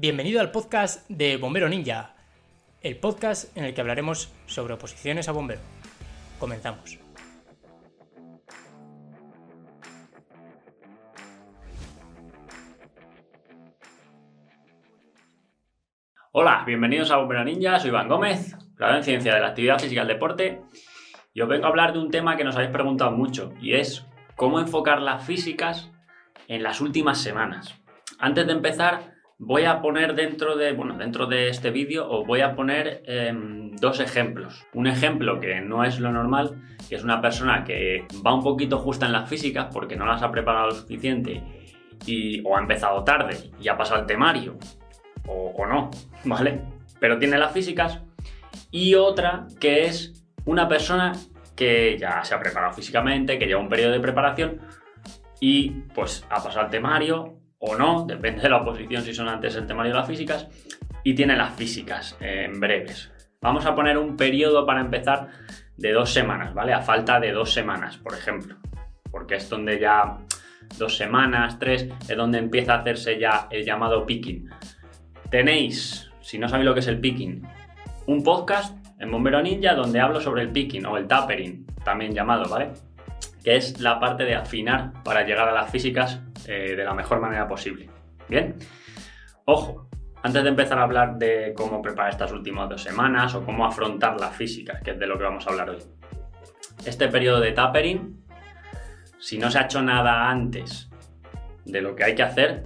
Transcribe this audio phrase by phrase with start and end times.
[0.00, 2.14] Bienvenido al podcast de Bombero Ninja,
[2.82, 5.60] el podcast en el que hablaremos sobre oposiciones a bombero.
[6.38, 7.00] Comenzamos.
[16.30, 20.02] Hola, bienvenidos a Bombero Ninja, soy Iván Gómez, graduado en Ciencia de la Actividad Física
[20.02, 20.62] y el Deporte,
[21.34, 24.06] y os vengo a hablar de un tema que nos habéis preguntado mucho, y es
[24.36, 25.90] cómo enfocar las físicas
[26.46, 27.74] en las últimas semanas.
[28.20, 32.40] Antes de empezar, voy a poner dentro de, bueno, dentro de este vídeo os voy
[32.40, 34.66] a poner em, dos ejemplos.
[34.74, 38.78] Un ejemplo que no es lo normal, que es una persona que va un poquito
[38.78, 41.42] justa en las físicas porque no las ha preparado lo suficiente
[42.04, 44.58] y, o ha empezado tarde y ha pasado el temario,
[45.26, 45.90] o, o no,
[46.24, 46.60] ¿vale?
[46.98, 48.00] Pero tiene las físicas.
[48.70, 51.12] Y otra que es una persona
[51.54, 54.60] que ya se ha preparado físicamente, que lleva un periodo de preparación
[55.40, 59.56] y pues ha pasado el temario o no, depende de la oposición si son antes
[59.56, 60.48] el temario de las físicas,
[61.04, 63.10] y tiene las físicas en breves.
[63.40, 65.28] Vamos a poner un periodo para empezar
[65.76, 66.72] de dos semanas, ¿vale?
[66.72, 68.56] A falta de dos semanas, por ejemplo,
[69.10, 70.18] porque es donde ya
[70.76, 74.50] dos semanas, tres, es donde empieza a hacerse ya el llamado picking.
[75.30, 77.46] Tenéis, si no sabéis lo que es el picking,
[78.06, 82.48] un podcast en Bombero Ninja donde hablo sobre el picking o el tapering, también llamado,
[82.48, 82.72] ¿vale?
[83.48, 87.18] Que es la parte de afinar para llegar a las físicas eh, de la mejor
[87.18, 87.88] manera posible.
[88.28, 88.56] Bien,
[89.46, 89.88] ojo,
[90.22, 94.20] antes de empezar a hablar de cómo preparar estas últimas dos semanas o cómo afrontar
[94.20, 95.78] la física, que es de lo que vamos a hablar hoy.
[96.84, 98.22] Este periodo de tapering,
[99.18, 100.90] si no se ha hecho nada antes
[101.64, 102.64] de lo que hay que hacer,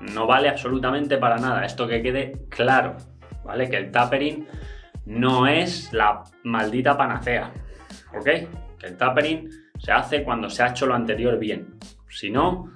[0.00, 1.66] no vale absolutamente para nada.
[1.66, 2.96] Esto que quede claro,
[3.44, 3.68] ¿vale?
[3.68, 4.48] Que el tapering
[5.04, 7.52] no es la maldita panacea,
[8.18, 8.24] ¿ok?
[8.78, 11.78] Que el tapering se hace cuando se ha hecho lo anterior bien.
[12.08, 12.72] Si no,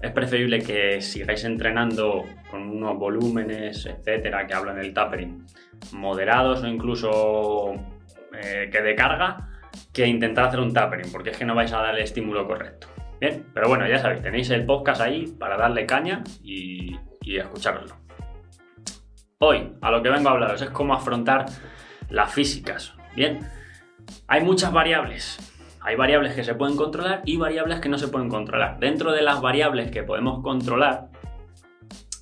[0.00, 5.46] es preferible que sigáis entrenando con unos volúmenes, etcétera, que hablan del tapering,
[5.92, 7.74] moderados o incluso
[8.32, 9.48] eh, que de carga,
[9.92, 12.88] que intentar hacer un tapering, porque es que no vais a dar el estímulo correcto.
[13.20, 17.94] Bien, pero bueno, ya sabéis, tenéis el podcast ahí para darle caña y, y escucharlo.
[19.38, 21.46] Hoy, a lo que vengo a hablaros es cómo afrontar
[22.10, 22.92] las físicas.
[23.14, 23.38] Bien,
[24.26, 25.51] hay muchas variables,
[25.84, 28.78] hay variables que se pueden controlar y variables que no se pueden controlar.
[28.78, 31.08] Dentro de las variables que podemos controlar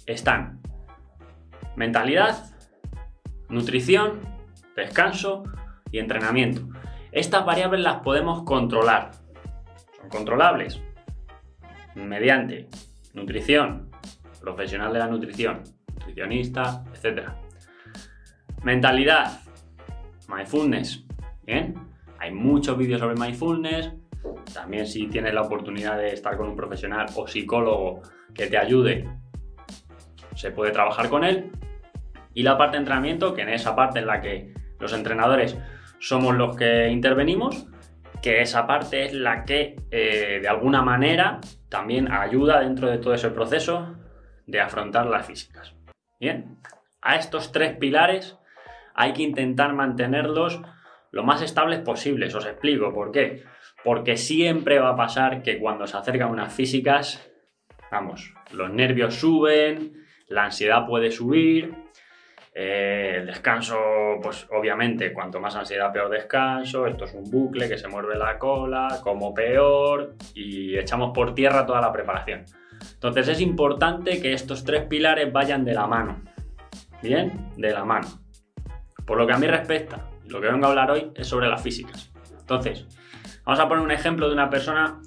[0.06, 0.60] están
[1.76, 2.54] mentalidad,
[3.50, 4.20] nutrición,
[4.76, 5.44] descanso
[5.92, 6.62] y entrenamiento.
[7.12, 9.10] Estas variables las podemos controlar.
[10.00, 10.80] Son controlables
[11.94, 12.68] mediante
[13.12, 13.90] nutrición,
[14.40, 17.28] profesional de la nutrición, nutricionista, etc.
[18.62, 19.40] Mentalidad,
[20.28, 21.04] mindfulness,
[21.42, 21.89] ¿bien?
[22.20, 23.92] Hay muchos vídeos sobre mindfulness.
[24.52, 28.02] También si tienes la oportunidad de estar con un profesional o psicólogo
[28.34, 29.08] que te ayude,
[30.34, 31.50] se puede trabajar con él.
[32.34, 35.56] Y la parte de entrenamiento, que en esa parte en la que los entrenadores
[35.98, 37.66] somos los que intervenimos,
[38.20, 43.14] que esa parte es la que eh, de alguna manera también ayuda dentro de todo
[43.14, 43.96] ese proceso
[44.46, 45.74] de afrontar las físicas.
[46.18, 46.58] Bien,
[47.00, 48.36] a estos tres pilares
[48.94, 50.60] hay que intentar mantenerlos
[51.10, 52.34] lo más estables posibles.
[52.34, 53.42] Os explico por qué.
[53.84, 57.30] Porque siempre va a pasar que cuando se acercan unas físicas,
[57.90, 61.74] vamos, los nervios suben, la ansiedad puede subir,
[62.52, 63.78] eh, el descanso,
[64.22, 66.86] pues obviamente, cuanto más ansiedad, peor descanso.
[66.86, 71.64] Esto es un bucle que se mueve la cola, como peor, y echamos por tierra
[71.64, 72.44] toda la preparación.
[72.94, 76.22] Entonces es importante que estos tres pilares vayan de la mano.
[77.02, 78.08] Bien, de la mano.
[79.06, 81.62] Por lo que a mí respecta, lo que vengo a hablar hoy es sobre las
[81.62, 82.10] físicas.
[82.38, 82.86] Entonces,
[83.44, 85.00] vamos a poner un ejemplo de una persona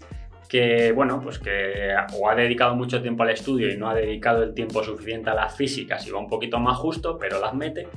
[0.48, 4.44] que, bueno, pues que o ha dedicado mucho tiempo al estudio y no ha dedicado
[4.44, 7.88] el tiempo suficiente a las físicas y va un poquito más justo, pero las mete.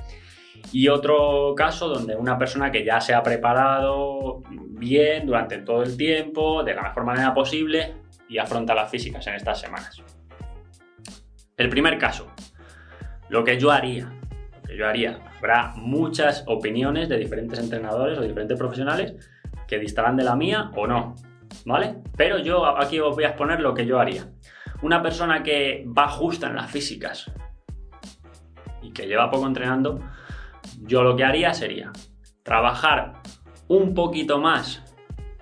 [0.72, 5.96] Y otro caso donde una persona que ya se ha preparado bien durante todo el
[5.96, 7.94] tiempo, de la mejor manera posible,
[8.28, 10.02] y afronta las físicas en estas semanas.
[11.56, 12.28] El primer caso,
[13.28, 14.12] lo que yo haría
[14.66, 15.18] que yo haría.
[15.38, 19.14] Habrá muchas opiniones de diferentes entrenadores o diferentes profesionales
[19.66, 21.14] que distarán de la mía o no,
[21.64, 21.96] ¿vale?
[22.16, 24.26] Pero yo aquí os voy a exponer lo que yo haría.
[24.82, 27.30] Una persona que va justa en las físicas
[28.82, 30.00] y que lleva poco entrenando,
[30.82, 31.92] yo lo que haría sería
[32.42, 33.14] trabajar
[33.68, 34.82] un poquito más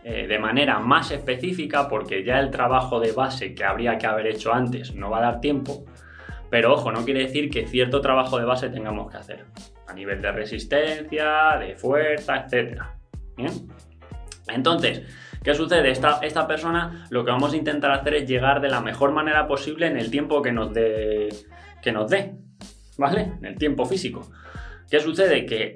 [0.05, 4.27] eh, de manera más específica porque ya el trabajo de base que habría que haber
[4.27, 5.85] hecho antes no va a dar tiempo
[6.55, 9.45] pero ojo, no quiere decir que cierto trabajo de base tengamos que hacer
[9.89, 12.81] a nivel de resistencia, de fuerza, etc.
[14.47, 15.03] Entonces,
[15.43, 15.91] ¿qué sucede?
[15.91, 19.49] Esta, esta persona lo que vamos a intentar hacer es llegar de la mejor manera
[19.49, 21.29] posible en el tiempo que nos dé
[21.83, 22.37] que nos dé,
[22.99, 23.33] ¿vale?
[23.41, 24.31] En el tiempo físico.
[24.89, 25.47] ¿Qué sucede?
[25.47, 25.75] Que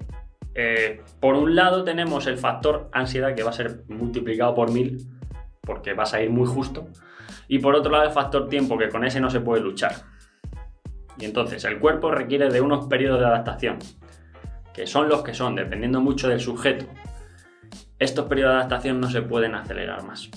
[0.54, 5.08] eh, por un lado tenemos el factor ansiedad que va a ser multiplicado por mil
[5.60, 6.86] porque vas a ir muy justo.
[7.48, 10.18] Y por otro lado el factor tiempo que con ese no se puede luchar.
[11.19, 13.79] Y entonces el cuerpo requiere de unos periodos de adaptación,
[14.73, 16.87] que son los que son, dependiendo mucho del sujeto.
[17.99, 20.31] Estos periodos de adaptación no se pueden acelerar más.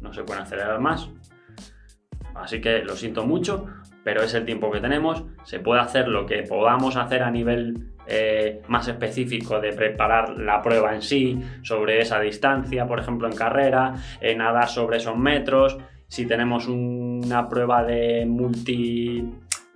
[0.00, 1.08] No se pueden acelerar más.
[2.34, 3.66] Así que lo siento mucho,
[4.04, 5.24] pero es el tiempo que tenemos.
[5.44, 10.60] Se puede hacer lo que podamos hacer a nivel eh, más específico de preparar la
[10.60, 15.78] prueba en sí, sobre esa distancia, por ejemplo en carrera, eh, nadar sobre esos metros.
[16.08, 19.24] Si tenemos una prueba de multi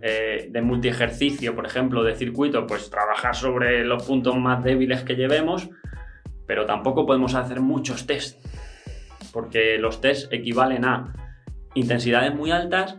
[0.01, 5.03] eh, de multi ejercicio, por ejemplo, de circuito, pues trabajar sobre los puntos más débiles
[5.03, 5.71] que llevemos,
[6.47, 8.45] pero tampoco podemos hacer muchos test,
[9.33, 11.13] porque los test equivalen a
[11.75, 12.99] intensidades muy altas,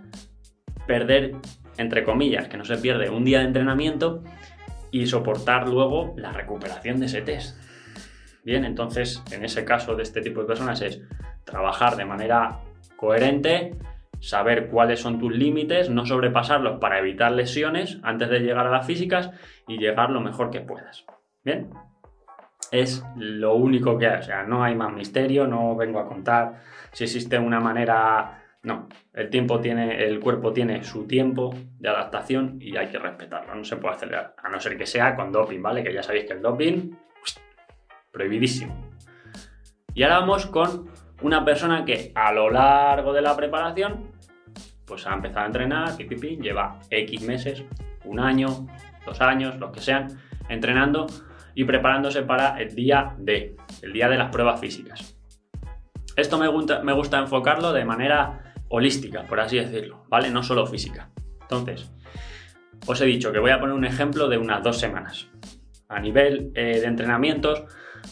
[0.88, 1.36] perder,
[1.78, 4.24] entre comillas, que no se pierde un día de entrenamiento
[4.92, 7.60] y soportar luego la recuperación de ese test.
[8.44, 11.02] Bien, entonces en ese caso de este tipo de personas es
[11.44, 12.60] trabajar de manera
[12.96, 13.76] coherente,
[14.20, 18.86] saber cuáles son tus límites, no sobrepasarlos para evitar lesiones antes de llegar a las
[18.86, 19.32] físicas
[19.68, 21.06] y llegar lo mejor que puedas.
[21.44, 21.70] Bien,
[22.72, 26.62] es lo único que hay, o sea, no hay más misterio, no vengo a contar
[26.92, 32.58] si existe una manera, no, el tiempo tiene, el cuerpo tiene su tiempo de adaptación
[32.60, 35.62] y hay que respetarlo, no se puede acelerar, a no ser que sea con doping,
[35.62, 35.84] ¿vale?
[35.84, 36.92] Que ya sabéis que el doping,
[38.12, 38.76] prohibidísimo.
[39.94, 40.90] Y ahora vamos con
[41.22, 44.12] una persona que a lo largo de la preparación,
[44.86, 47.64] pues ha empezado a entrenar, lleva X meses,
[48.06, 48.68] un año,
[49.06, 50.20] dos años, los que sean,
[50.50, 51.08] entrenando
[51.56, 55.18] y preparándose para el día D, el día de las pruebas físicas.
[56.16, 60.30] Esto me gusta, me gusta enfocarlo de manera holística, por así decirlo, ¿vale?
[60.30, 61.10] No solo física.
[61.42, 61.92] Entonces,
[62.86, 65.30] os he dicho que voy a poner un ejemplo de unas dos semanas.
[65.90, 67.64] A nivel eh, de entrenamientos,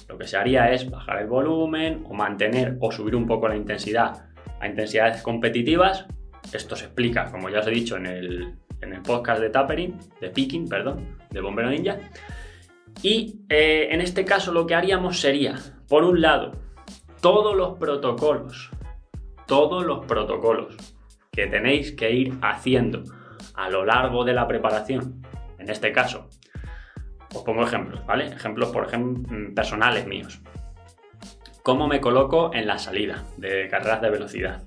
[0.07, 3.55] lo que se haría es bajar el volumen o mantener o subir un poco la
[3.55, 6.05] intensidad a intensidades competitivas.
[6.51, 8.57] Esto se explica, como ya os he dicho, en el,
[9.03, 11.97] podcast de Tapering, de Picking, perdón, de Bombero Ninja.
[13.01, 15.55] Y eh, en este caso lo que haríamos sería,
[15.87, 16.53] por un lado,
[17.21, 18.69] todos los protocolos,
[19.47, 20.75] todos los protocolos
[21.31, 23.03] que tenéis que ir haciendo
[23.55, 25.21] a lo largo de la preparación,
[25.57, 26.29] en este caso,
[27.35, 28.27] os pongo ejemplos, ¿vale?
[28.27, 30.41] Ejemplos, por ejemplo, mm, personales míos.
[31.63, 34.63] ¿Cómo me coloco en la salida de carreras de velocidad?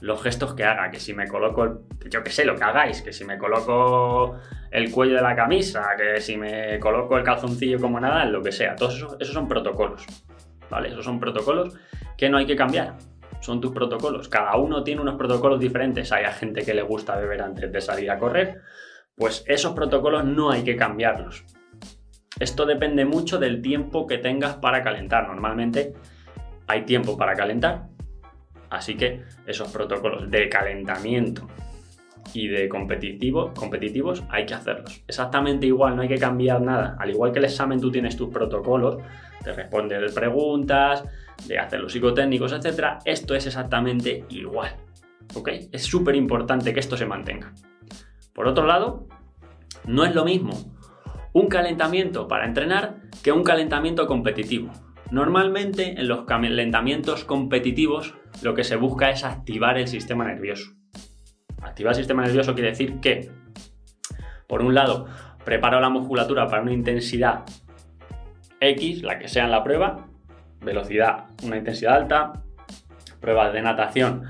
[0.00, 3.12] Los gestos que haga, que si me coloco, yo que sé, lo que hagáis, que
[3.12, 4.38] si me coloco
[4.70, 8.52] el cuello de la camisa, que si me coloco el calzoncillo como nada, lo que
[8.52, 8.74] sea.
[8.76, 10.06] Todos esos, son protocolos,
[10.70, 10.88] ¿vale?
[10.88, 11.74] Esos son protocolos
[12.16, 12.94] que no hay que cambiar.
[13.40, 14.28] Son tus protocolos.
[14.28, 16.10] Cada uno tiene unos protocolos diferentes.
[16.12, 18.62] Hay gente que le gusta beber antes de salir a correr.
[19.14, 21.44] Pues esos protocolos no hay que cambiarlos.
[22.38, 25.26] Esto depende mucho del tiempo que tengas para calentar.
[25.26, 25.94] Normalmente
[26.66, 27.86] hay tiempo para calentar,
[28.68, 31.48] así que esos protocolos de calentamiento
[32.34, 35.02] y de competitivo, competitivos hay que hacerlos.
[35.06, 36.96] Exactamente igual, no hay que cambiar nada.
[36.98, 38.98] Al igual que el examen tú tienes tus protocolos,
[39.42, 41.04] de responder preguntas,
[41.46, 42.98] de hacer los psicotécnicos, etc.
[43.04, 44.74] Esto es exactamente igual.
[45.34, 45.48] ¿Ok?
[45.72, 47.52] Es súper importante que esto se mantenga.
[48.34, 49.06] Por otro lado,
[49.86, 50.75] no es lo mismo
[51.36, 54.72] un calentamiento para entrenar que un calentamiento competitivo.
[55.10, 60.72] Normalmente en los calentamientos competitivos lo que se busca es activar el sistema nervioso.
[61.60, 63.30] Activar el sistema nervioso quiere decir que,
[64.48, 65.08] por un lado,
[65.44, 67.44] preparo la musculatura para una intensidad
[68.58, 70.06] X, la que sea en la prueba,
[70.62, 72.44] velocidad, una intensidad alta,
[73.20, 74.22] pruebas de natación,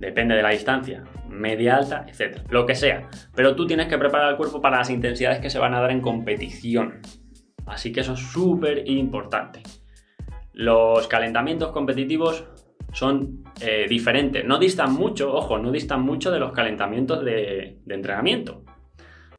[0.00, 2.40] depende de la distancia, media alta, etc.
[2.50, 3.08] Lo que sea.
[3.34, 5.90] Pero tú tienes que preparar el cuerpo para las intensidades que se van a dar
[5.90, 7.00] en competición.
[7.66, 9.62] Así que eso es súper importante.
[10.52, 12.44] Los calentamientos competitivos
[12.92, 14.44] son eh, diferentes.
[14.44, 18.64] No distan mucho, ojo, no distan mucho de los calentamientos de, de entrenamiento.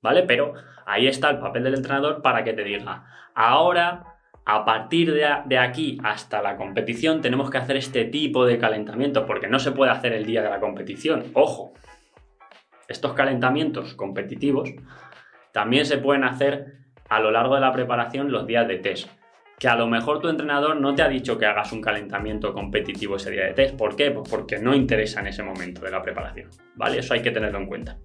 [0.01, 0.23] ¿Vale?
[0.23, 0.53] Pero
[0.85, 3.05] ahí está el papel del entrenador para que te diga,
[3.35, 4.08] ahora
[4.51, 9.47] a partir de, aquí hasta la competición tenemos que hacer este tipo de calentamiento porque
[9.47, 11.25] no se puede hacer el día de la competición.
[11.33, 11.73] Ojo,
[12.87, 14.71] estos calentamientos competitivos
[15.51, 16.77] también se pueden hacer
[17.09, 19.07] a lo largo de la preparación los días de test.
[19.59, 23.17] Que a lo mejor tu entrenador no te ha dicho que hagas un calentamiento competitivo
[23.17, 23.75] ese día de test.
[23.75, 24.09] ¿Por qué?
[24.09, 26.49] Pues porque no interesa en ese momento de la preparación.
[26.75, 26.97] ¿Vale?
[26.97, 27.97] Eso hay que tenerlo en cuenta.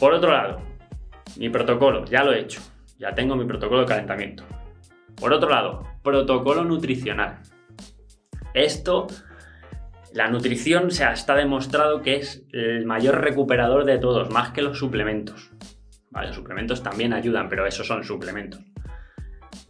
[0.00, 0.60] Por otro lado,
[1.36, 2.60] mi protocolo, ya lo he hecho.
[2.98, 4.44] Ya tengo mi protocolo de calentamiento.
[5.20, 7.40] Por otro lado, protocolo nutricional.
[8.54, 9.06] Esto
[10.14, 14.78] La nutrición se está demostrado que es el mayor recuperador de todos, más que los
[14.78, 15.52] suplementos.
[16.10, 18.60] Los suplementos también ayudan, pero esos son suplementos.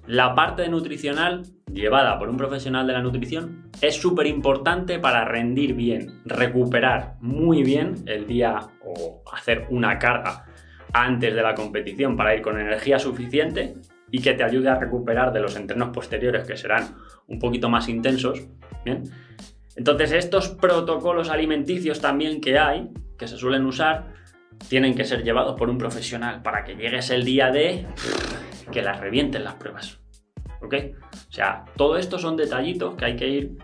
[0.07, 5.75] La parte nutricional llevada por un profesional de la nutrición es súper importante para rendir
[5.75, 10.47] bien, recuperar muy bien el día o hacer una carga
[10.93, 13.75] antes de la competición para ir con energía suficiente
[14.10, 16.96] y que te ayude a recuperar de los entrenos posteriores que serán
[17.26, 18.46] un poquito más intensos.
[18.84, 19.04] ¿bien?
[19.76, 24.12] Entonces estos protocolos alimenticios también que hay, que se suelen usar,
[24.68, 27.86] tienen que ser llevados por un profesional para que llegues el día de
[28.72, 30.00] que las revienten las pruebas.
[30.60, 30.74] ¿Ok?
[31.28, 33.58] O sea, todo esto son detallitos que hay que ir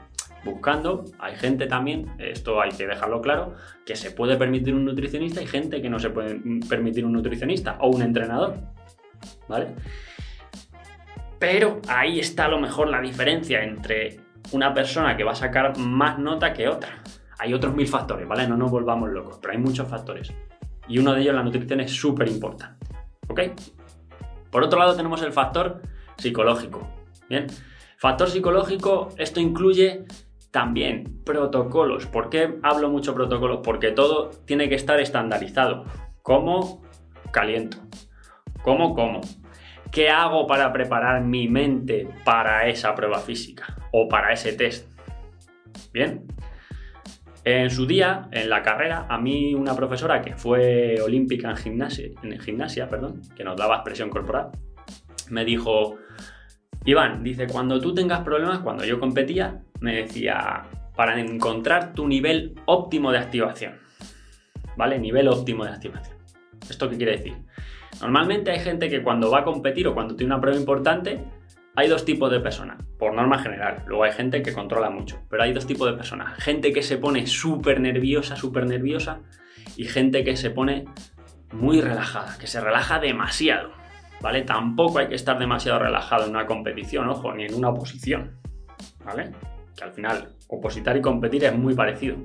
[0.45, 1.05] buscando.
[1.19, 5.47] Hay gente también, esto hay que dejarlo claro, que se puede permitir un nutricionista y
[5.47, 8.57] gente que no se puede permitir un nutricionista o un entrenador.
[9.49, 9.75] ¿Vale?
[11.47, 14.19] Pero ahí está a lo mejor la diferencia entre
[14.53, 17.03] una persona que va a sacar más nota que otra.
[17.39, 18.49] Hay otros mil factores, ¿vale?
[18.49, 20.33] No nos volvamos locos, pero hay muchos factores.
[20.89, 22.87] Y uno de ellos, la nutrición, es súper importante.
[23.29, 23.41] ¿Ok?
[24.51, 25.83] Por otro lado, tenemos el factor
[26.17, 26.89] psicológico.
[27.29, 27.47] Bien.
[27.99, 30.07] Factor psicológico, esto incluye
[30.51, 32.07] también protocolos.
[32.07, 33.61] ¿Por qué hablo mucho protocolos?
[33.63, 35.85] Porque todo tiene que estar estandarizado.
[36.23, 36.81] ¿Cómo
[37.33, 37.77] caliento?
[38.63, 39.21] ¿Cómo como?
[39.95, 44.89] ¿Qué hago para preparar mi mente para esa prueba física o para ese test?
[45.93, 46.27] Bien.
[47.45, 52.89] En su día, en la carrera, a mí una profesora que fue olímpica en gimnasia,
[52.89, 54.51] perdón, que nos daba expresión corporal,
[55.31, 55.95] me dijo,
[56.85, 60.65] Iván, dice, cuando tú tengas problemas, cuando yo competía, me decía,
[60.97, 63.75] para encontrar tu nivel óptimo de activación.
[64.77, 64.99] ¿Vale?
[64.99, 66.17] Nivel óptimo de activación.
[66.69, 67.37] ¿Esto qué quiere decir?
[68.01, 71.25] Normalmente hay gente que cuando va a competir o cuando tiene una prueba importante,
[71.77, 73.83] hay dos tipos de personas, por norma general.
[73.87, 76.39] Luego hay gente que controla mucho, pero hay dos tipos de personas.
[76.43, 79.21] Gente que se pone súper nerviosa, súper nerviosa,
[79.77, 80.85] y gente que se pone
[81.53, 83.73] muy relajada, que se relaja demasiado.
[84.21, 84.43] ¿vale?
[84.43, 88.39] Tampoco hay que estar demasiado relajado en una competición, ojo, ni en una oposición,
[89.05, 89.33] ¿vale?
[89.77, 92.17] Que al final opositar y competir es muy parecido.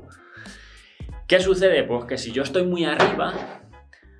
[1.28, 1.84] ¿Qué sucede?
[1.84, 3.34] Pues que si yo estoy muy arriba,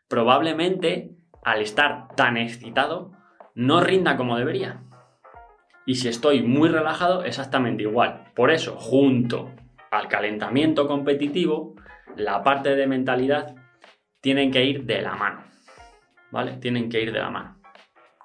[0.10, 1.12] probablemente
[1.50, 3.12] al estar tan excitado
[3.56, 4.84] no rinda como debería.
[5.88, 8.26] Y si estoy muy relajado, exactamente igual.
[8.36, 9.52] Por eso, junto
[9.90, 11.76] al calentamiento competitivo,
[12.16, 13.56] la parte de mentalidad
[14.22, 15.44] tienen que ir de la mano.
[16.30, 16.58] ¿Vale?
[16.58, 17.60] Tienen que ir de la mano.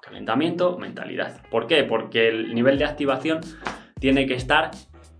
[0.03, 1.41] Calentamiento, mentalidad.
[1.49, 1.83] ¿Por qué?
[1.83, 3.41] Porque el nivel de activación
[3.99, 4.69] tiene que estar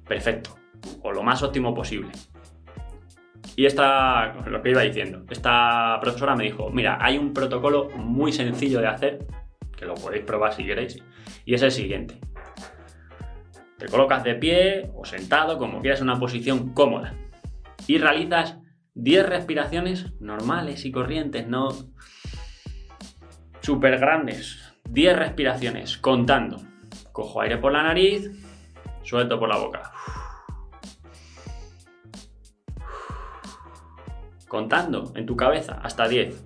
[0.07, 0.55] perfecto
[1.01, 2.09] o lo más óptimo posible.
[3.55, 8.31] Y esta, lo que iba diciendo, esta profesora me dijo, mira, hay un protocolo muy
[8.31, 9.27] sencillo de hacer,
[9.77, 11.01] que lo podéis probar si queréis,
[11.45, 12.19] y es el siguiente.
[13.77, 17.13] Te colocas de pie o sentado, como quieras, en una posición cómoda,
[17.87, 18.57] y realizas
[18.95, 21.69] 10 respiraciones normales y corrientes, no
[23.61, 26.61] súper grandes, 10 respiraciones, contando.
[27.11, 28.31] Cojo aire por la nariz,
[29.03, 29.91] suelto por la boca.
[34.47, 36.43] Contando en tu cabeza hasta 10.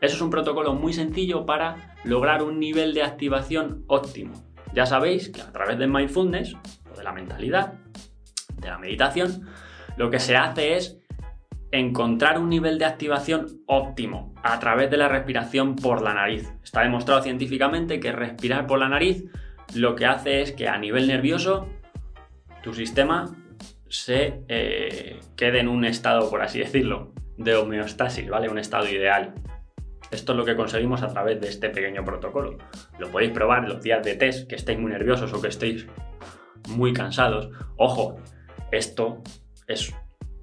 [0.00, 4.32] Eso es un protocolo muy sencillo para lograr un nivel de activación óptimo.
[4.74, 6.56] Ya sabéis que a través del mindfulness
[6.92, 7.74] o de la mentalidad,
[8.56, 9.46] de la meditación,
[9.96, 10.98] lo que se hace es
[11.70, 16.52] encontrar un nivel de activación óptimo a través de la respiración por la nariz.
[16.62, 19.24] Está demostrado científicamente que respirar por la nariz
[19.74, 21.66] lo que hace es que a nivel nervioso
[22.62, 23.34] tu sistema
[23.92, 28.48] se eh, quede en un estado, por así decirlo, de homeostasis, ¿vale?
[28.48, 29.34] Un estado ideal.
[30.10, 32.56] Esto es lo que conseguimos a través de este pequeño protocolo.
[32.98, 35.86] Lo podéis probar los días de test, que estéis muy nerviosos o que estéis
[36.70, 37.50] muy cansados.
[37.76, 38.16] Ojo,
[38.70, 39.22] esto
[39.66, 39.94] es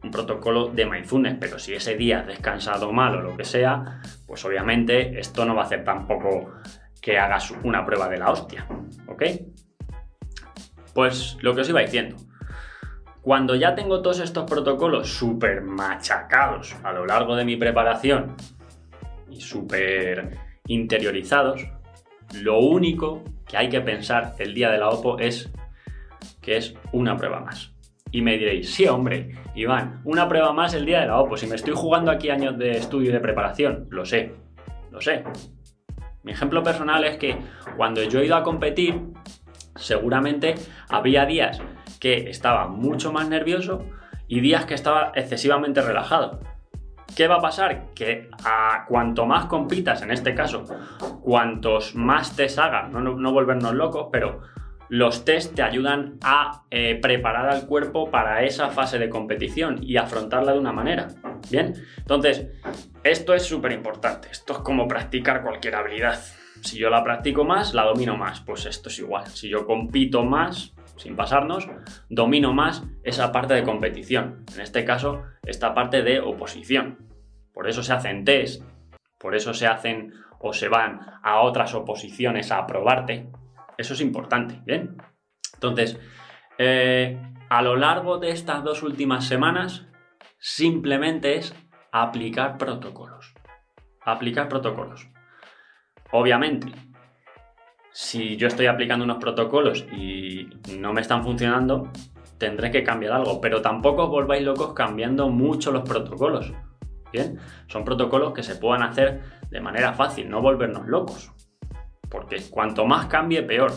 [0.03, 3.99] un protocolo de mindfulness, pero si ese día has descansado mal o lo que sea,
[4.27, 6.51] pues obviamente esto no va a hacer tampoco
[7.01, 8.67] que hagas una prueba de la hostia,
[9.07, 9.23] ¿ok?
[10.93, 12.15] Pues lo que os iba diciendo,
[13.29, 18.35] cuando ya tengo todos estos protocolos súper machacados a lo largo de mi preparación
[19.29, 21.61] y súper interiorizados,
[22.41, 25.53] lo único que hay que pensar el día de la OPO es
[26.41, 27.71] que es una prueba más.
[28.09, 31.37] Y me diréis, sí, hombre, Iván, una prueba más el día de la OPO.
[31.37, 34.33] Si me estoy jugando aquí años de estudio y de preparación, lo sé,
[34.89, 35.23] lo sé.
[36.23, 37.37] Mi ejemplo personal es que
[37.77, 38.99] cuando yo he ido a competir,
[39.75, 40.55] seguramente
[40.89, 41.61] había días
[41.99, 43.85] que estaba mucho más nervioso
[44.27, 46.39] y días que estaba excesivamente relajado.
[47.15, 47.87] ¿Qué va a pasar?
[47.95, 50.65] Que a cuanto más compitas, en este caso,
[51.21, 54.41] cuantos más te hagas, no, no volvernos locos, pero
[54.89, 59.97] los test te ayudan a eh, preparar al cuerpo para esa fase de competición y
[59.97, 61.07] afrontarla de una manera.
[61.49, 62.47] Bien, entonces,
[63.03, 64.29] esto es súper importante.
[64.31, 66.19] Esto es como practicar cualquier habilidad.
[66.61, 68.41] Si yo la practico más, la domino más.
[68.41, 69.27] Pues esto es igual.
[69.27, 71.67] Si yo compito más, sin pasarnos,
[72.09, 74.45] domino más esa parte de competición.
[74.53, 77.07] En este caso, esta parte de oposición.
[77.53, 78.63] Por eso se hacen test,
[79.17, 83.29] por eso se hacen o se van a otras oposiciones a probarte.
[83.77, 84.97] Eso es importante, ¿bien?
[85.53, 85.97] Entonces,
[86.57, 87.17] eh,
[87.49, 89.87] a lo largo de estas dos últimas semanas,
[90.37, 91.55] simplemente es
[91.91, 93.33] aplicar protocolos.
[94.01, 95.09] Aplicar protocolos.
[96.11, 96.73] Obviamente,
[98.01, 100.47] si yo estoy aplicando unos protocolos y
[100.79, 101.91] no me están funcionando,
[102.37, 106.53] tendré que cambiar algo, pero tampoco os volváis locos cambiando mucho los protocolos.
[107.11, 107.37] Bien,
[107.67, 109.19] son protocolos que se puedan hacer
[109.51, 111.33] de manera fácil, no volvernos locos.
[112.09, 113.73] Porque cuanto más cambie, peor.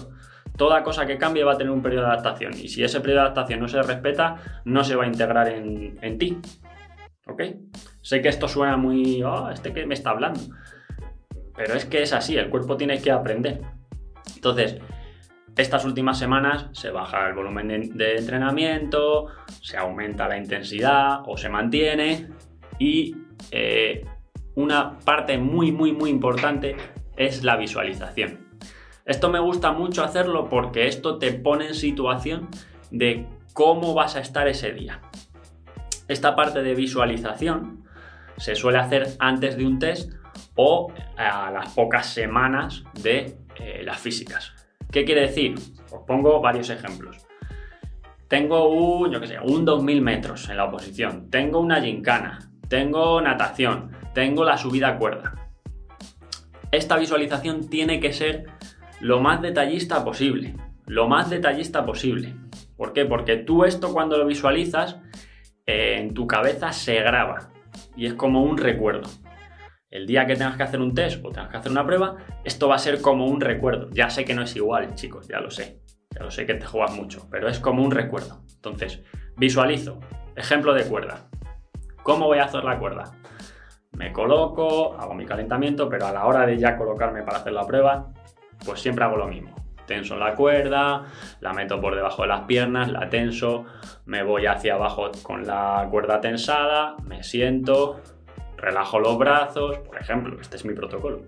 [0.57, 2.53] Toda cosa que cambie va a tener un periodo de adaptación.
[2.55, 5.99] Y si ese periodo de adaptación no se respeta, no se va a integrar en,
[6.01, 6.39] en ti.
[7.27, 7.43] ¿Ok?
[8.01, 9.21] Sé que esto suena muy.
[9.25, 10.41] Oh, este que me está hablando.
[11.57, 13.82] Pero es que es así, el cuerpo tiene que aprender.
[14.35, 14.79] Entonces,
[15.57, 19.27] estas últimas semanas se baja el volumen de, entrenamiento,
[19.61, 22.29] se aumenta la intensidad o se mantiene.
[22.79, 23.15] Y
[23.51, 24.05] eh,
[24.55, 26.77] una parte muy, muy, muy importante
[27.17, 28.49] es la visualización.
[29.05, 32.49] Esto me gusta mucho hacerlo porque esto te pone en situación
[32.91, 35.01] de cómo vas a estar ese día.
[36.09, 37.85] Esta parte de visualización
[38.37, 40.13] se suele hacer antes de un test
[40.55, 44.53] o a las pocas semanas de eh, las físicas.
[44.91, 45.55] ¿Qué quiere decir?
[45.91, 47.17] Os pongo varios ejemplos.
[48.29, 53.21] Tengo un, yo qué sé, un 2000 metros en la oposición, tengo una gincana, tengo
[53.21, 55.35] natación, tengo la subida a cuerda.
[56.71, 58.47] Esta visualización tiene que ser
[59.01, 60.57] lo más detallista posible,
[60.87, 62.35] lo más detallista posible.
[62.77, 63.05] ¿Por qué?
[63.05, 64.99] Porque tú esto cuando lo visualizas,
[65.67, 67.51] eh, en tu cabeza se graba
[67.95, 69.09] y es como un recuerdo.
[69.93, 72.67] El día que tengas que hacer un test o tengas que hacer una prueba, esto
[72.67, 73.91] va a ser como un recuerdo.
[73.91, 75.83] Ya sé que no es igual, chicos, ya lo sé.
[76.11, 78.41] Ya lo sé que te juegas mucho, pero es como un recuerdo.
[78.55, 79.03] Entonces,
[79.37, 80.01] visualizo.
[80.35, 81.29] Ejemplo de cuerda.
[82.03, 83.13] ¿Cómo voy a hacer la cuerda?
[83.93, 87.67] Me coloco, hago mi calentamiento, pero a la hora de ya colocarme para hacer la
[87.67, 88.15] prueba,
[88.65, 89.55] pues siempre hago lo mismo.
[89.87, 91.05] Tenso la cuerda,
[91.41, 93.67] la meto por debajo de las piernas, la tenso,
[94.07, 98.01] me voy hacia abajo con la cuerda tensada, me siento,
[98.63, 101.25] relajo los brazos, por ejemplo, este es mi protocolo.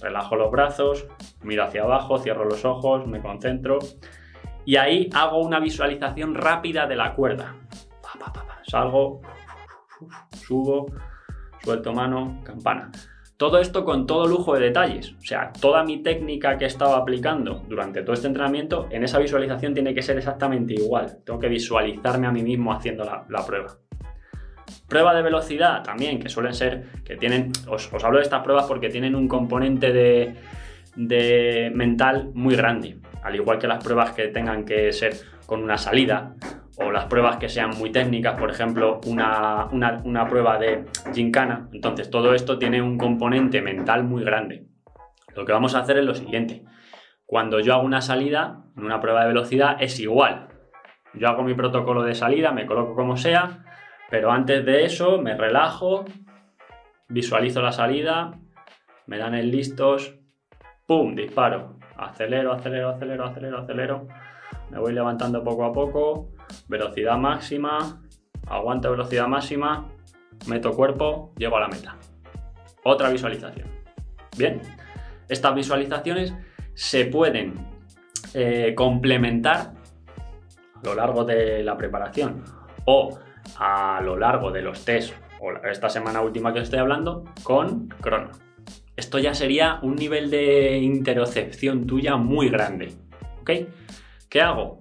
[0.00, 1.06] Relajo los brazos,
[1.42, 3.78] miro hacia abajo, cierro los ojos, me concentro
[4.66, 7.54] y ahí hago una visualización rápida de la cuerda.
[8.64, 9.22] Salgo,
[10.32, 10.86] subo,
[11.62, 12.90] suelto mano, campana.
[13.36, 15.12] Todo esto con todo lujo de detalles.
[15.12, 19.20] O sea, toda mi técnica que he estado aplicando durante todo este entrenamiento, en esa
[19.20, 21.18] visualización tiene que ser exactamente igual.
[21.24, 23.78] Tengo que visualizarme a mí mismo haciendo la, prueba.
[24.88, 28.88] Prueba de velocidad también, que suelen ser, que tienen, os, hablo de estas pruebas porque
[28.88, 32.98] tienen un componente de, mental muy grande.
[33.22, 35.14] Al igual que las pruebas que tengan que ser
[35.46, 36.34] con una salida
[36.78, 41.68] o las pruebas que sean muy técnicas, por ejemplo, una, prueba de gincana.
[41.72, 44.66] Entonces, todo esto tiene un componente mental muy grande.
[45.34, 46.64] Lo que vamos a hacer es lo siguiente.
[47.24, 50.48] Cuando yo hago una salida, en una prueba de velocidad, es igual.
[51.14, 53.64] Yo hago mi protocolo de salida, me coloco como sea,
[54.10, 56.04] pero antes de eso me relajo,
[57.08, 58.32] visualizo la salida,
[59.06, 60.16] me dan el listos,
[60.86, 61.14] ¡pum!
[61.14, 61.78] Disparo.
[61.96, 64.08] Acelero, acelero, acelero, acelero, acelero.
[64.70, 66.28] Me voy levantando poco a poco,
[66.68, 68.02] velocidad máxima,
[68.46, 69.88] aguanto velocidad máxima,
[70.46, 71.96] meto cuerpo, llego a la meta.
[72.84, 73.68] Otra visualización.
[74.36, 74.60] Bien,
[75.28, 76.34] estas visualizaciones
[76.74, 77.54] se pueden
[78.34, 79.72] eh, complementar
[80.74, 82.44] a lo largo de la preparación
[82.84, 83.18] o
[83.58, 88.30] a lo largo de los test o esta semana última que estoy hablando con crono.
[88.96, 92.94] Esto ya sería un nivel de interocepción tuya muy grande.
[93.40, 93.50] ¿Ok?
[94.28, 94.80] ¿Qué hago?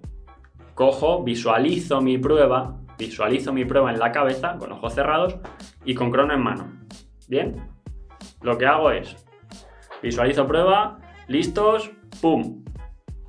[0.75, 5.38] cojo, visualizo mi prueba, visualizo mi prueba en la cabeza con ojos cerrados
[5.86, 6.67] y con crono en mano.
[7.28, 7.56] Bien,
[8.41, 9.15] lo que hago es
[10.04, 12.63] visualizo prueba, listos, pum,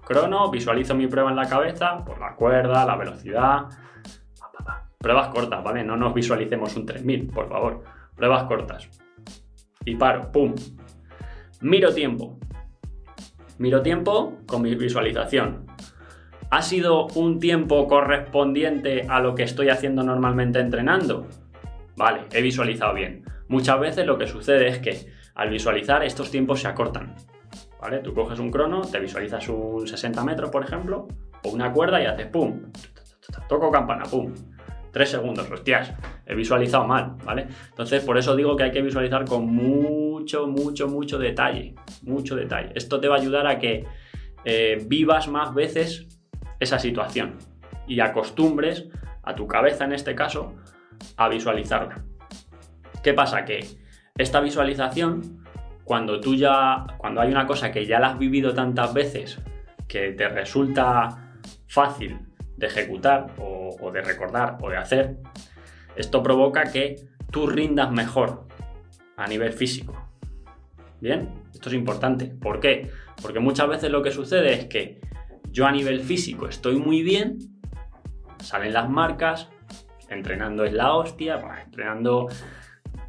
[0.04, 3.66] crono, visualizo mi prueba en la cabeza por la cuerda, la velocidad.
[4.98, 5.84] Pruebas cortas, ¿vale?
[5.84, 7.84] No nos visualicemos un 3000, por favor.
[8.14, 8.88] Pruebas cortas.
[9.84, 10.54] Y paro, pum.
[11.60, 12.38] Miro tiempo.
[13.58, 15.66] Miro tiempo con mi visualización.
[16.50, 21.26] ¿Ha sido un tiempo correspondiente a lo que estoy haciendo normalmente entrenando?
[21.96, 23.24] Vale, he visualizado bien.
[23.48, 27.14] Muchas veces lo que sucede es que al visualizar estos tiempos se acortan.
[27.80, 27.98] ¿vale?
[27.98, 31.08] Tú coges un crono, te visualizas un 60 metros, por ejemplo,
[31.44, 32.70] o una cuerda y haces pum,
[33.48, 34.32] toco campana, pum,
[34.96, 35.92] tres segundos, hostias,
[36.24, 37.48] he visualizado mal, ¿vale?
[37.68, 42.70] Entonces, por eso digo que hay que visualizar con mucho, mucho, mucho detalle, mucho detalle.
[42.74, 43.84] Esto te va a ayudar a que
[44.46, 46.06] eh, vivas más veces
[46.60, 47.36] esa situación
[47.86, 48.88] y acostumbres
[49.22, 50.54] a tu cabeza, en este caso,
[51.18, 52.02] a visualizarla.
[53.02, 53.44] ¿Qué pasa?
[53.44, 53.66] Que
[54.16, 55.44] esta visualización,
[55.84, 59.42] cuando tú ya, cuando hay una cosa que ya la has vivido tantas veces,
[59.86, 61.34] que te resulta
[61.66, 62.18] fácil
[62.56, 63.55] de ejecutar o,
[63.92, 65.16] de recordar o de hacer,
[65.96, 66.96] esto provoca que
[67.30, 68.46] tú rindas mejor
[69.16, 69.94] a nivel físico.
[71.00, 72.26] Bien, esto es importante.
[72.26, 72.90] ¿Por qué?
[73.20, 75.00] Porque muchas veces lo que sucede es que
[75.50, 77.38] yo a nivel físico estoy muy bien,
[78.38, 79.48] salen las marcas,
[80.08, 82.28] entrenando es la hostia, entrenando...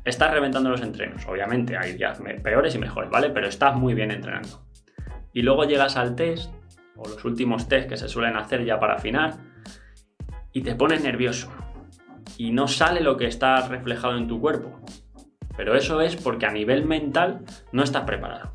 [0.03, 3.29] Estás reventando los entrenos, obviamente, hay días peores y mejores, ¿vale?
[3.29, 4.65] Pero estás muy bien entrenando.
[5.33, 6.49] Y luego llegas al test,
[6.95, 9.35] o los últimos test que se suelen hacer ya para afinar,
[10.57, 11.51] y te pones nervioso.
[12.35, 14.81] Y no sale lo que está reflejado en tu cuerpo.
[15.55, 18.53] Pero eso es porque a nivel mental no estás preparado.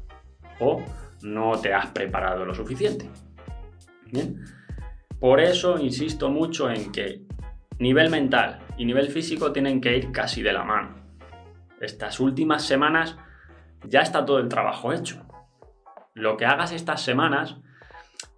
[0.58, 0.84] O
[1.22, 3.08] no te has preparado lo suficiente.
[4.10, 4.42] Bien.
[5.20, 7.22] Por eso insisto mucho en que
[7.78, 10.96] nivel mental y nivel físico tienen que ir casi de la mano.
[11.80, 13.16] Estas últimas semanas
[13.86, 15.24] ya está todo el trabajo hecho.
[16.14, 17.58] Lo que hagas estas semanas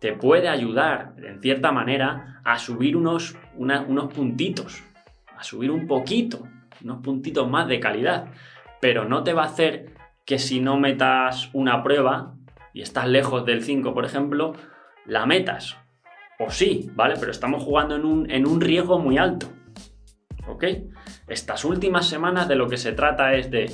[0.05, 4.85] te puede ayudar, en cierta manera, a subir unos, unos puntitos,
[5.35, 6.47] a subir un poquito,
[6.83, 8.27] unos puntitos más de calidad.
[8.83, 9.95] Pero no te va a hacer
[10.27, 12.35] que si no metas una prueba
[12.75, 14.53] y estás lejos del 5, por ejemplo,
[15.07, 15.79] la metas
[16.39, 17.15] o sí, ¿vale?
[17.19, 19.49] Pero estamos jugando en un, en un riesgo muy alto.
[20.47, 20.65] ¿Ok?
[21.29, 23.73] Estas últimas semanas de lo que se trata es de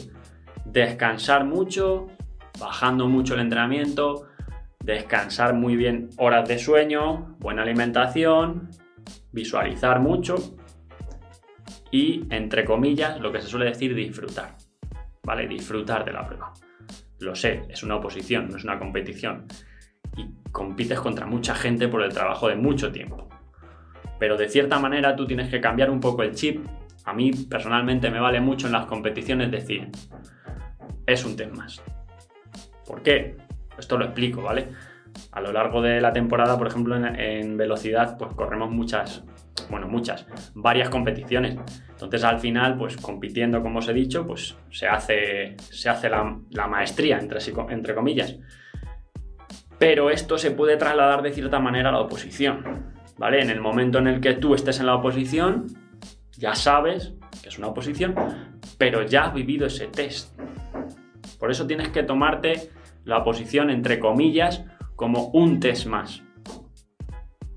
[0.64, 2.06] descansar mucho,
[2.60, 4.29] bajando mucho el entrenamiento,
[4.82, 8.70] descansar muy bien horas de sueño, buena alimentación,
[9.32, 10.36] visualizar mucho
[11.90, 14.56] y, entre comillas, lo que se suele decir, disfrutar.
[15.22, 15.46] ¿Vale?
[15.46, 16.52] Disfrutar de la prueba.
[17.18, 19.46] Lo sé, es una oposición, no es una competición
[20.16, 23.28] y compites contra mucha gente por el trabajo de mucho tiempo.
[24.18, 26.66] Pero de cierta manera tú tienes que cambiar un poco el chip.
[27.04, 29.90] A mí personalmente me vale mucho en las competiciones decir,
[31.06, 31.82] es un test más.
[32.86, 33.36] ¿Por qué?
[33.80, 34.68] Esto lo explico, ¿vale?
[35.32, 39.24] A lo largo de la temporada, por ejemplo, en, velocidad, pues corremos muchas,
[39.68, 41.58] bueno, muchas, varias competiciones.
[41.90, 46.66] Entonces, al final, pues compitiendo, como os he dicho, pues se hace, se hace la,
[46.68, 47.40] maestría, entre,
[47.70, 48.36] entre comillas
[49.80, 52.92] pero esto se puede trasladar de cierta manera a la oposición.
[53.16, 53.40] ¿Vale?
[53.40, 55.68] En el momento en el que tú estés en la oposición,
[56.36, 58.14] ya sabes que es una oposición,
[58.76, 60.38] pero ya has vivido ese test.
[61.38, 62.70] Por eso tienes que tomarte
[63.04, 64.64] la oposición, entre comillas,
[64.96, 66.22] como un test más.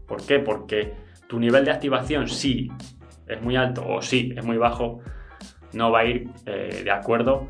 [0.08, 0.40] ¿Por qué?
[0.40, 0.94] Porque
[1.28, 2.70] tu nivel de activación, sí
[3.28, 5.00] es muy alto o sí es muy bajo,
[5.74, 7.50] no va a ir eh, de acuerdo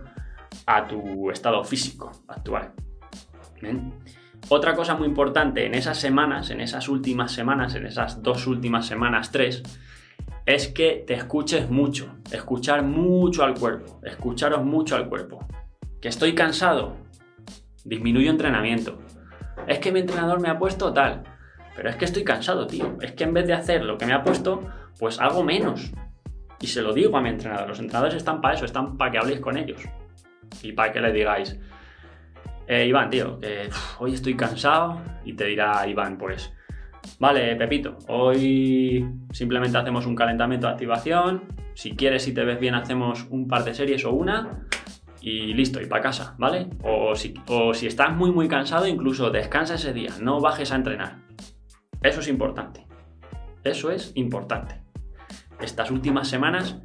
[0.65, 2.73] a tu estado físico actual.
[4.49, 8.85] Otra cosa muy importante en esas semanas, en esas últimas semanas, en esas dos últimas
[8.85, 9.63] semanas, tres,
[10.45, 15.39] es que te escuches mucho, escuchar mucho al cuerpo, escucharos mucho al cuerpo.
[16.01, 16.97] Que estoy cansado,
[17.83, 18.99] disminuyo entrenamiento.
[19.67, 21.23] Es que mi entrenador me ha puesto tal,
[21.75, 22.97] pero es que estoy cansado, tío.
[23.01, 24.61] Es que en vez de hacer lo que me ha puesto,
[24.99, 25.91] pues hago menos.
[26.59, 27.67] Y se lo digo a mi entrenador.
[27.67, 29.81] Los entrenadores están para eso, están para que habléis con ellos.
[30.61, 31.59] Y para que le digáis,
[32.67, 33.39] eh, Iván, tío,
[33.99, 36.53] hoy estoy cansado y te dirá Iván, pues,
[37.19, 41.43] vale, Pepito, hoy simplemente hacemos un calentamiento de activación,
[41.73, 44.67] si quieres, si te ves bien, hacemos un par de series o una
[45.23, 46.67] y listo, y para casa, ¿vale?
[46.83, 50.75] O si, o si estás muy, muy cansado, incluso descansa ese día, no bajes a
[50.75, 51.19] entrenar.
[52.01, 52.85] Eso es importante.
[53.63, 54.83] Eso es importante.
[55.61, 56.77] Estas últimas semanas,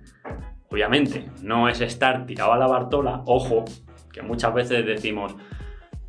[0.70, 3.64] obviamente, no es estar tirado a la bartola, ojo,
[4.12, 5.34] que muchas veces decimos,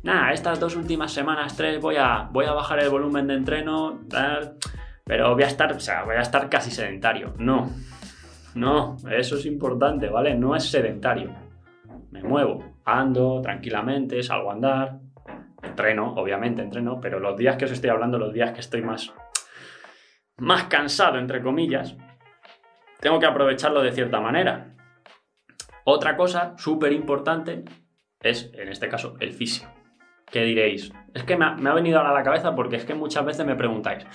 [0.04, 4.02] nada, estas dos últimas semanas, tres, voy a, voy a bajar el volumen de entreno,
[5.04, 7.34] pero voy a estar, o sea, voy a estar casi sedentario.
[7.38, 7.68] No,
[8.54, 10.36] no, eso es importante, ¿vale?
[10.36, 11.49] No es sedentario.
[12.10, 15.00] Me muevo, ando tranquilamente, salgo a andar,
[15.62, 19.12] entreno, obviamente entreno, pero los días que os estoy hablando, los días que estoy más,
[20.38, 21.96] más cansado, entre comillas,
[23.00, 24.74] tengo que aprovecharlo de cierta manera.
[25.84, 27.64] Otra cosa súper importante
[28.20, 29.68] es, en este caso, el fisio.
[30.26, 30.92] ¿Qué diréis?
[31.14, 34.06] Es que me ha, venido a la cabeza porque es que muchas veces me preguntáis,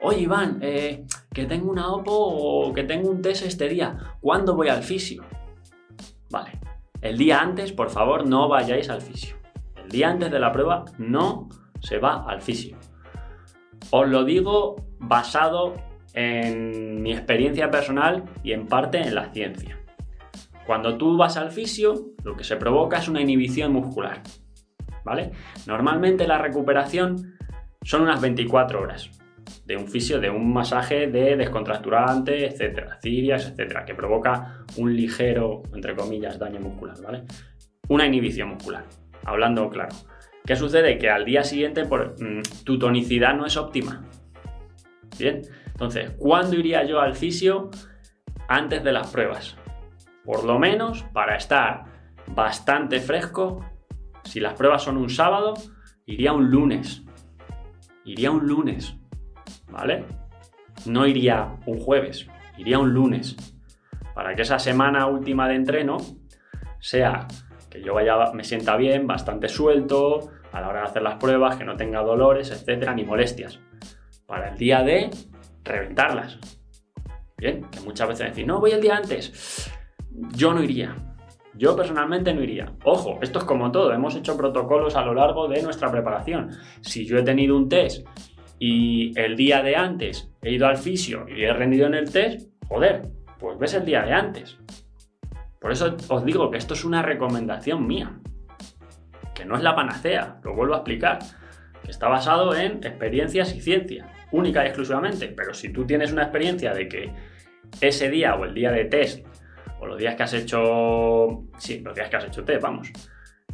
[0.00, 4.54] oye Iván, eh, que tengo una OPO o que tengo un test este día, ¿cuándo
[4.54, 5.24] voy al fisio?
[6.30, 6.57] Vale,
[7.00, 9.36] el día antes, por favor, no vayáis al fisio.
[9.76, 11.48] el día antes de la prueba no
[11.80, 12.76] se va al fisio.
[13.90, 15.74] Os lo digo basado
[16.12, 19.78] en mi experiencia personal y en parte en la ciencia.
[20.66, 24.22] Cuando tú vas al fisio, lo que se provoca es una inhibición muscular.
[25.04, 25.30] ¿Vale?
[25.66, 27.38] Normalmente la recuperación
[27.82, 29.17] son unas 24 horas
[29.64, 35.62] de un fisio, de un masaje de descontracturante, etcétera, cirias, etcétera, que provoca un ligero,
[35.74, 37.24] entre comillas, daño muscular, ¿vale?
[37.88, 38.84] Una inhibición muscular,
[39.24, 39.94] hablando claro.
[40.44, 40.96] ¿Qué sucede?
[40.98, 44.04] Que al día siguiente mm, tu tonicidad no es óptima.
[45.18, 47.70] Bien, entonces, ¿cuándo iría yo al fisio?
[48.48, 49.56] Antes de las pruebas.
[50.24, 51.84] Por lo menos para estar
[52.34, 53.64] bastante fresco,
[54.24, 55.54] si las pruebas son un sábado,
[56.06, 57.04] iría un lunes.
[58.04, 58.97] Iría un lunes,
[59.70, 60.04] ¿vale?
[60.86, 63.36] No iría un jueves, iría un lunes.
[64.14, 65.98] Para que esa semana última de entreno
[66.80, 67.26] sea
[67.70, 71.56] que yo vaya, me sienta bien, bastante suelto a la hora de hacer las pruebas,
[71.56, 73.60] que no tenga dolores, etcétera, ni molestias.
[74.26, 75.10] Para el día de
[75.64, 76.38] reventarlas.
[77.36, 79.70] Bien, que muchas veces decir, no voy el día antes.
[80.34, 80.96] Yo no iría.
[81.54, 82.72] Yo personalmente no iría.
[82.84, 86.50] Ojo, esto es como todo, hemos hecho protocolos a lo largo de nuestra preparación.
[86.80, 88.06] Si yo he tenido un test
[88.58, 92.48] y el día de antes he ido al fisio y he rendido en el test,
[92.68, 93.02] joder,
[93.38, 94.58] pues ves el día de antes.
[95.60, 98.18] Por eso os digo que esto es una recomendación mía,
[99.34, 101.18] que no es la panacea, lo vuelvo a explicar,
[101.84, 106.22] que está basado en experiencias y ciencia, única y exclusivamente, pero si tú tienes una
[106.22, 107.12] experiencia de que
[107.80, 109.26] ese día o el día de test
[109.80, 112.92] o los días que has hecho, sí, los días que has hecho test, vamos,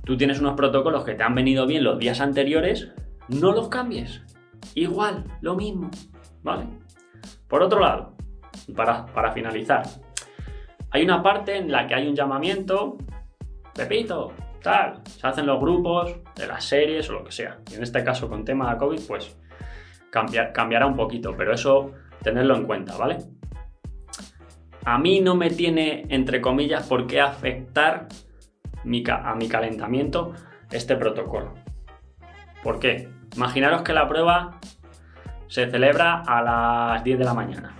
[0.04, 2.90] tú tienes unos protocolos que te han venido bien los días anteriores,
[3.28, 4.22] no los cambies.
[4.74, 5.90] Igual, lo mismo,
[6.42, 6.66] ¿vale?
[7.48, 8.16] Por otro lado,
[8.74, 9.82] para, para finalizar,
[10.90, 12.96] hay una parte en la que hay un llamamiento,
[13.74, 17.58] Pepito, tal, se hacen los grupos de las series o lo que sea.
[17.70, 19.36] Y en este caso con tema de COVID, pues
[20.10, 23.18] cambiará un poquito, pero eso tenerlo en cuenta, ¿vale?
[24.84, 28.06] A mí no me tiene, entre comillas, por qué afectar
[29.10, 30.32] a mi calentamiento
[30.70, 31.54] este protocolo.
[32.62, 33.08] ¿Por qué?
[33.36, 34.60] Imaginaros que la prueba
[35.48, 37.74] se celebra a las 10 de la mañana.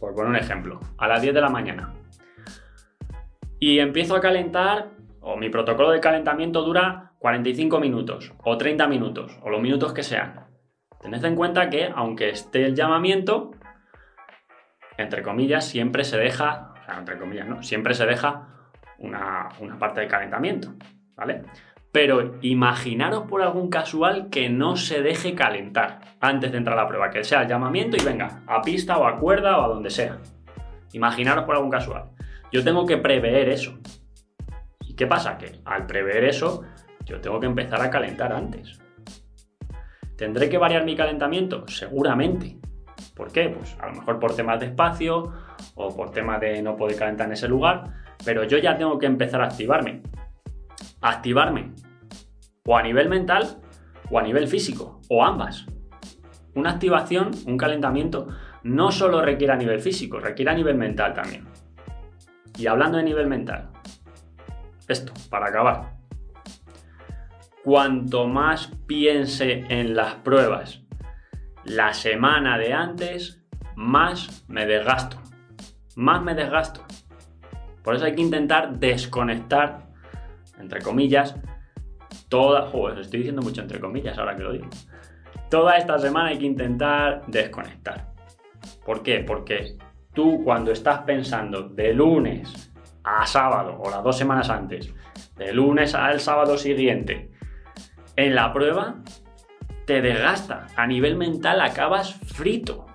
[0.00, 1.94] Por poner un ejemplo, a las 10 de la mañana.
[3.58, 9.38] Y empiezo a calentar, o mi protocolo de calentamiento dura 45 minutos, o 30 minutos,
[9.42, 10.46] o los minutos que sean.
[11.00, 13.52] Tened en cuenta que, aunque esté el llamamiento,
[14.98, 18.48] entre comillas, siempre se deja, o sea, entre comillas, no, siempre se deja
[18.98, 20.74] una, una parte de calentamiento,
[21.14, 21.42] ¿vale?
[21.92, 26.88] Pero imaginaros por algún casual que no se deje calentar antes de entrar a la
[26.88, 29.90] prueba, que sea el llamamiento y venga, a pista o a cuerda o a donde
[29.90, 30.18] sea.
[30.92, 32.10] Imaginaros por algún casual.
[32.52, 33.78] Yo tengo que prever eso.
[34.86, 35.38] ¿Y qué pasa?
[35.38, 36.62] Que al prever eso,
[37.04, 38.80] yo tengo que empezar a calentar antes.
[40.16, 41.66] ¿Tendré que variar mi calentamiento?
[41.68, 42.56] Seguramente.
[43.14, 43.48] ¿Por qué?
[43.48, 45.32] Pues a lo mejor por temas de espacio
[45.74, 47.84] o por temas de no poder calentar en ese lugar,
[48.24, 50.02] pero yo ya tengo que empezar a activarme.
[51.00, 51.72] Activarme
[52.64, 53.60] o a nivel mental
[54.10, 55.66] o a nivel físico, o ambas.
[56.54, 58.28] Una activación, un calentamiento,
[58.62, 61.46] no solo requiere a nivel físico, requiere a nivel mental también.
[62.58, 63.70] Y hablando de nivel mental,
[64.88, 65.96] esto, para acabar.
[67.64, 70.82] Cuanto más piense en las pruebas
[71.64, 73.42] la semana de antes,
[73.74, 75.20] más me desgasto.
[75.96, 76.84] Más me desgasto.
[77.82, 79.85] Por eso hay que intentar desconectar,
[80.58, 81.36] entre comillas,
[82.28, 84.68] toda, joder, estoy diciendo mucho entre comillas ahora que lo digo.
[85.50, 88.12] Toda esta semana hay que intentar desconectar.
[88.84, 89.20] ¿Por qué?
[89.20, 89.76] Porque
[90.12, 92.72] tú cuando estás pensando de lunes
[93.04, 94.92] a sábado o las dos semanas antes,
[95.36, 97.30] de lunes al sábado siguiente,
[98.16, 98.96] en la prueba,
[99.86, 100.66] te desgasta.
[100.74, 102.86] A nivel mental acabas frito.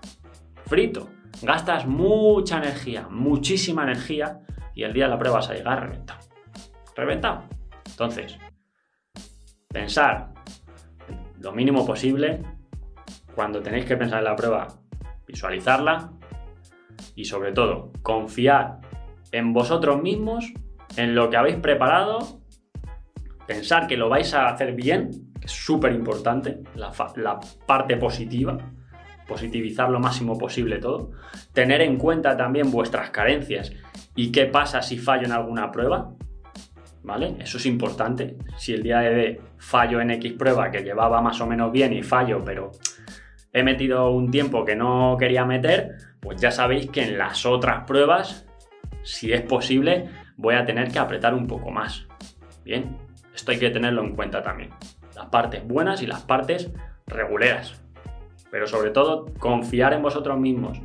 [0.65, 1.09] Frito.
[1.41, 4.41] Gastas mucha energía, muchísima energía
[4.75, 6.30] y el día de la prueba vas a llegar reventado.
[6.95, 7.43] Reventado.
[7.85, 8.37] Entonces,
[9.67, 10.33] pensar
[11.39, 12.41] lo mínimo posible
[13.33, 14.67] cuando tenéis que pensar en la prueba,
[15.27, 16.11] visualizarla
[17.15, 18.79] y sobre todo confiar
[19.31, 20.51] en vosotros mismos,
[20.97, 22.41] en lo que habéis preparado,
[23.47, 28.57] pensar que lo vais a hacer bien, que es súper importante, la, la parte positiva,
[29.27, 31.11] positivizar lo máximo posible todo,
[31.53, 33.71] tener en cuenta también vuestras carencias
[34.15, 36.13] y qué pasa si fallo en alguna prueba,
[37.03, 37.35] ¿vale?
[37.39, 38.37] Eso es importante.
[38.57, 42.03] Si el día de fallo en X prueba que llevaba más o menos bien y
[42.03, 42.71] fallo, pero
[43.53, 47.85] he metido un tiempo que no quería meter, pues ya sabéis que en las otras
[47.85, 48.47] pruebas,
[49.03, 52.07] si es posible, voy a tener que apretar un poco más.
[52.63, 52.97] Bien,
[53.33, 54.69] Esto hay que tenerlo en cuenta también.
[55.15, 56.69] Las partes buenas y las partes
[57.07, 57.81] reguleras.
[58.51, 60.79] Pero sobre todo, confiar en vosotros mismos.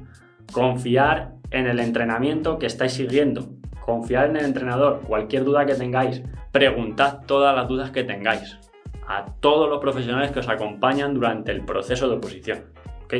[0.52, 3.48] Confiar en el entrenamiento que estáis siguiendo.
[3.86, 5.02] Confiar en el entrenador.
[5.02, 6.20] Cualquier duda que tengáis,
[6.50, 8.58] preguntad todas las dudas que tengáis
[9.06, 12.64] a todos los profesionales que os acompañan durante el proceso de oposición.
[13.04, 13.14] ¿Ok?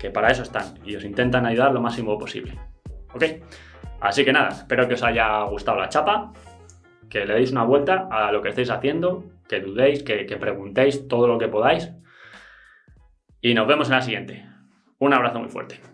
[0.00, 2.58] Que para eso están y os intentan ayudar lo máximo posible.
[3.14, 3.24] ¿Ok?
[4.00, 6.32] Así que nada, espero que os haya gustado la chapa,
[7.08, 11.06] que le deis una vuelta a lo que estáis haciendo, que dudéis, que, que preguntéis
[11.06, 11.92] todo lo que podáis.
[13.40, 14.44] Y nos vemos en la siguiente.
[14.98, 15.91] Un abrazo muy fuerte.